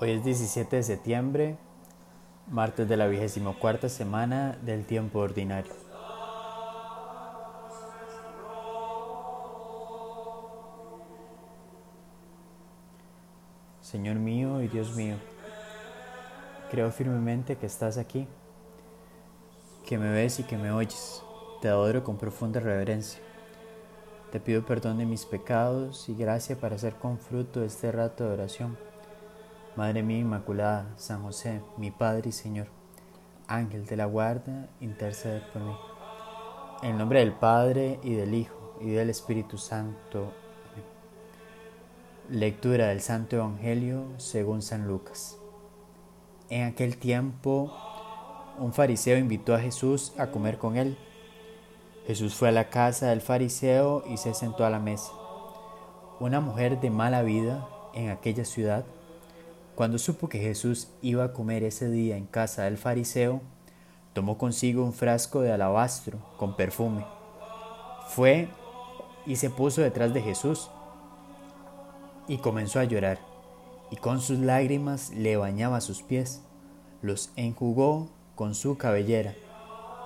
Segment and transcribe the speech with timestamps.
[0.00, 1.56] Hoy es 17 de septiembre,
[2.50, 5.72] martes de la vigésima cuarta semana del tiempo ordinario.
[13.82, 15.14] Señor mío y Dios mío,
[16.72, 18.26] creo firmemente que estás aquí,
[19.86, 21.22] que me ves y que me oyes.
[21.62, 23.20] Te adoro con profunda reverencia.
[24.32, 28.32] Te pido perdón de mis pecados y gracia para hacer con fruto este rato de
[28.32, 28.76] oración
[29.76, 32.68] Madre mía Inmaculada, San José, mi Padre y Señor,
[33.48, 35.74] Ángel de la guarda, intercede por mí.
[36.84, 40.32] En nombre del Padre y del Hijo y del Espíritu Santo.
[42.30, 45.38] Lectura del Santo Evangelio según San Lucas.
[46.50, 47.76] En aquel tiempo,
[48.60, 50.96] un fariseo invitó a Jesús a comer con él.
[52.06, 55.10] Jesús fue a la casa del fariseo y se sentó a la mesa.
[56.20, 58.84] Una mujer de mala vida en aquella ciudad
[59.74, 63.40] cuando supo que Jesús iba a comer ese día en casa del fariseo,
[64.12, 67.04] tomó consigo un frasco de alabastro con perfume.
[68.08, 68.48] Fue
[69.26, 70.70] y se puso detrás de Jesús
[72.28, 73.18] y comenzó a llorar,
[73.90, 76.42] y con sus lágrimas le bañaba sus pies,
[77.02, 79.34] los enjugó con su cabellera,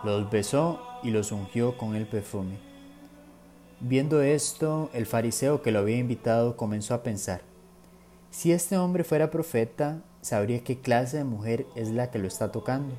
[0.03, 2.59] los besó y los ungió con el perfume.
[3.81, 7.43] Viendo esto, el fariseo que lo había invitado comenzó a pensar,
[8.31, 12.53] si este hombre fuera profeta, sabría qué clase de mujer es la que lo está
[12.53, 12.95] tocando.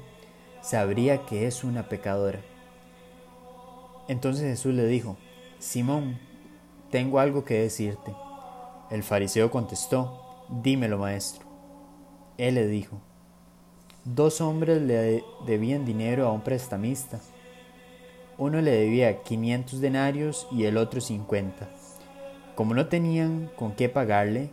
[0.61, 2.41] Sabría que es una pecadora.
[4.07, 5.17] Entonces Jesús le dijo,
[5.59, 6.17] Simón,
[6.91, 8.13] tengo algo que decirte.
[8.89, 11.45] El fariseo contestó, dímelo maestro.
[12.37, 12.99] Él le dijo,
[14.03, 17.19] dos hombres le debían dinero a un prestamista.
[18.37, 21.69] Uno le debía 500 denarios y el otro 50.
[22.55, 24.49] Como no tenían con qué pagarle,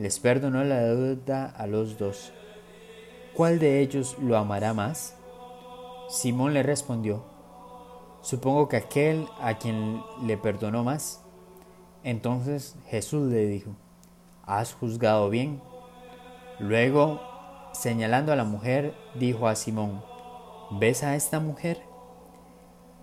[0.00, 2.32] les perdonó la deuda a los dos.
[3.34, 5.14] ¿Cuál de ellos lo amará más?
[6.08, 7.22] Simón le respondió,
[8.22, 11.22] supongo que aquel a quien le perdonó más.
[12.02, 13.72] Entonces Jesús le dijo,
[14.44, 15.60] has juzgado bien.
[16.58, 17.20] Luego,
[17.74, 20.02] señalando a la mujer, dijo a Simón,
[20.70, 21.82] ¿ves a esta mujer?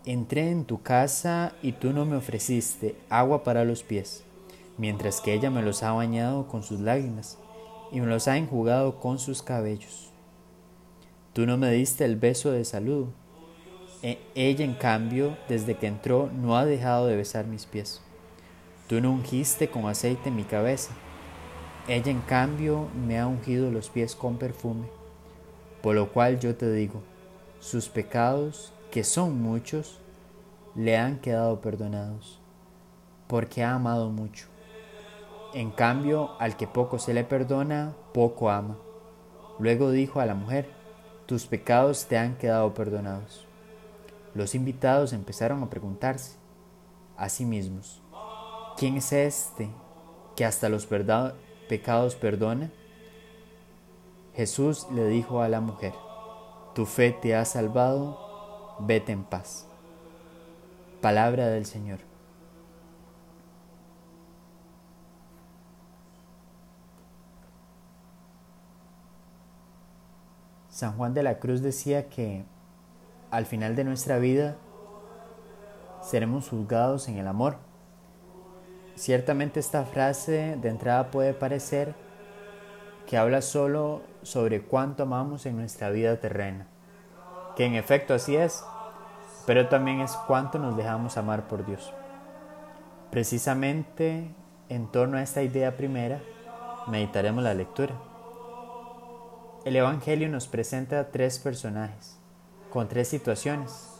[0.03, 4.27] Entré en tu casa y tú no me ofreciste agua para los pies
[4.78, 7.38] mientras que ella me los ha bañado con sus lágrimas
[7.92, 10.12] y me los ha enjugado con sus cabellos.
[11.34, 13.10] Tú no me diste el beso de saludo.
[14.02, 18.02] E ella, en cambio, desde que entró, no ha dejado de besar mis pies.
[18.88, 20.94] Tú no ungiste con aceite mi cabeza.
[21.88, 24.88] Ella, en cambio, me ha ungido los pies con perfume.
[25.82, 27.02] Por lo cual yo te digo,
[27.59, 30.00] sus pecados, que son muchos,
[30.76, 32.40] le han quedado perdonados,
[33.28, 34.48] porque ha amado mucho.
[35.53, 38.78] En cambio, al que poco se le perdona, poco ama.
[39.59, 40.69] Luego dijo a la mujer,
[41.25, 43.46] tus pecados te han quedado perdonados.
[44.34, 46.38] Los invitados empezaron a preguntarse
[47.18, 48.02] a sí mismos,
[48.78, 49.69] ¿quién es este
[50.35, 50.88] que hasta los
[51.68, 52.72] pecados perdona?
[54.35, 55.94] Jesús le dijo a la mujer,
[56.75, 59.68] tu fe te ha salvado, vete en paz.
[61.02, 62.06] Palabra del Señor.
[70.78, 72.46] San Juan de la Cruz decía que
[73.32, 74.58] al final de nuestra vida
[76.04, 77.58] seremos juzgados en el amor.
[78.94, 81.96] Ciertamente esta frase de entrada puede parecer
[83.08, 86.68] que habla solo sobre cuánto amamos en nuestra vida terrena,
[87.56, 88.64] que en efecto así es,
[89.48, 91.92] pero también es cuánto nos dejamos amar por Dios.
[93.09, 94.30] Precisamente
[94.70, 96.22] en torno a esta idea primera,
[96.86, 97.96] meditaremos la lectura.
[99.67, 102.17] El Evangelio nos presenta tres personajes
[102.72, 104.00] con tres situaciones,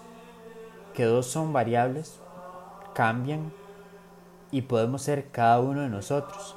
[0.94, 2.22] que dos son variables,
[2.94, 3.52] cambian
[4.50, 6.56] y podemos ser cada uno de nosotros,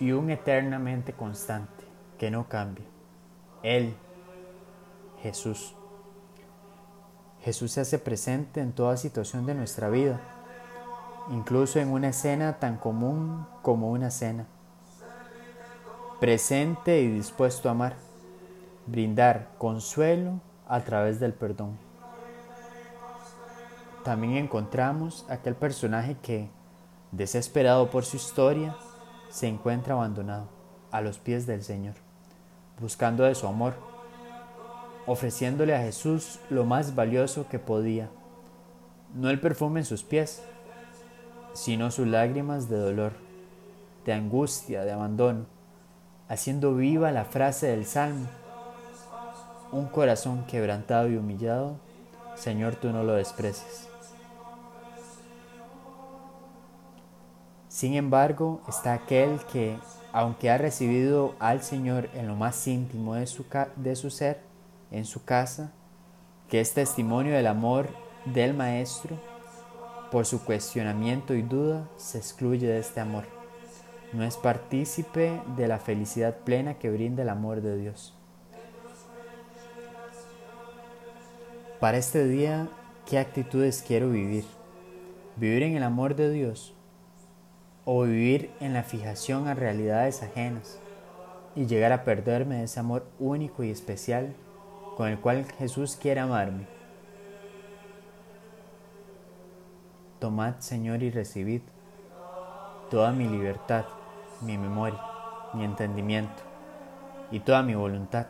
[0.00, 1.84] y un eternamente constante,
[2.16, 2.86] que no cambia.
[3.62, 3.94] Él,
[5.20, 5.74] Jesús.
[7.42, 10.18] Jesús se hace presente en toda situación de nuestra vida,
[11.30, 14.46] incluso en una escena tan común como una cena,
[16.20, 18.13] presente y dispuesto a amar
[18.86, 21.78] brindar consuelo a través del perdón.
[24.04, 26.50] También encontramos aquel personaje que,
[27.12, 28.76] desesperado por su historia,
[29.30, 30.48] se encuentra abandonado
[30.90, 31.94] a los pies del Señor,
[32.80, 33.74] buscando de su amor,
[35.06, 38.10] ofreciéndole a Jesús lo más valioso que podía,
[39.14, 40.42] no el perfume en sus pies,
[41.54, 43.12] sino sus lágrimas de dolor,
[44.04, 45.46] de angustia, de abandono,
[46.28, 48.26] haciendo viva la frase del Salmo.
[49.74, 51.80] Un corazón quebrantado y humillado,
[52.36, 53.88] Señor, tú no lo desprecias.
[57.66, 59.76] Sin embargo, está aquel que,
[60.12, 64.42] aunque ha recibido al Señor en lo más íntimo de su, de su ser,
[64.92, 65.72] en su casa,
[66.48, 67.88] que es testimonio del amor
[68.26, 69.16] del Maestro,
[70.12, 73.24] por su cuestionamiento y duda, se excluye de este amor.
[74.12, 78.14] No es partícipe de la felicidad plena que brinda el amor de Dios.
[81.84, 82.66] Para este día,
[83.04, 84.46] ¿qué actitudes quiero vivir?
[85.36, 86.72] ¿Vivir en el amor de Dios
[87.84, 90.78] o vivir en la fijación a realidades ajenas
[91.54, 94.34] y llegar a perderme de ese amor único y especial
[94.96, 96.66] con el cual Jesús quiere amarme.
[100.20, 101.60] Tomad, Señor, y recibid
[102.90, 103.84] toda mi libertad,
[104.40, 105.02] mi memoria,
[105.52, 106.44] mi entendimiento
[107.30, 108.28] y toda mi voluntad,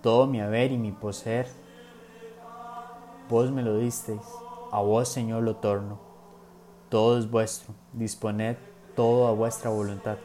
[0.00, 1.65] todo mi haber y mi poseer.
[3.28, 4.22] Vos me lo disteis,
[4.70, 6.06] a vos, Señor, lo torno
[6.88, 8.56] todo es vuestro, disponed
[8.94, 10.18] todo a vuestra voluntad.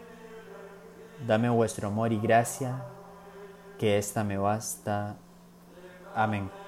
[1.25, 2.83] Dame vuestro amor y gracia,
[3.77, 5.17] que ésta me basta.
[6.15, 6.60] Amén.